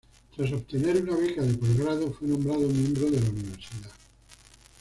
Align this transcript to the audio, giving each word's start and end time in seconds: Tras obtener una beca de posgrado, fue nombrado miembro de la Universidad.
Tras 0.35 0.51
obtener 0.51 0.99
una 1.03 1.15
beca 1.15 1.43
de 1.43 1.53
posgrado, 1.53 2.11
fue 2.11 2.27
nombrado 2.27 2.61
miembro 2.69 3.11
de 3.11 3.21
la 3.21 3.29
Universidad. 3.29 3.91